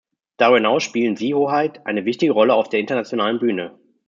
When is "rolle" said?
2.31-2.55